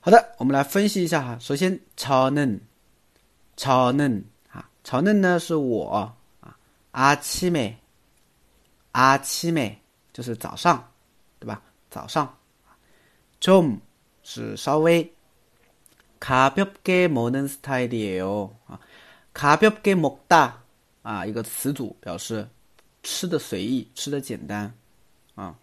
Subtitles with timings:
[0.00, 1.38] 好的，我们来分析一下哈。
[1.38, 2.60] 首先，超嫩，
[3.56, 6.56] 超嫩啊，超嫩呢是我啊，
[6.92, 7.76] 阿七妹，
[8.92, 9.80] 阿七妹
[10.12, 10.92] 就是早上，
[11.38, 11.62] 对吧？
[11.90, 12.38] 早上，
[13.40, 13.78] 좀
[14.22, 15.12] 是稍微，
[16.20, 18.78] 가볍게먹는스타일이에요啊，
[19.32, 20.52] 가볍게먹다
[21.05, 22.47] 啊，一个词组表示
[23.03, 24.73] 吃的随意，吃的简单
[25.35, 25.55] 啊。